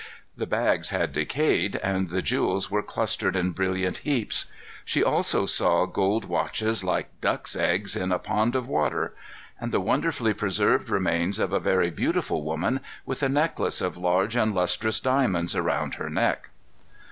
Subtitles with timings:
[0.35, 4.45] The bags had decayed, and the jewels were clustered in brilliant heaps.
[4.83, 9.13] She also saw "gold watches, like ducks' eggs in a pond of water,"
[9.59, 14.35] and the wonderfully preserved remains of a very beautiful woman, with a necklace of large
[14.35, 16.49] and lustrous diamonds around her neck.